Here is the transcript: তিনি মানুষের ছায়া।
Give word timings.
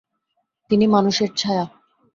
তিনি 0.71 0.85
মানুষের 0.87 1.29
ছায়া। 1.35 1.65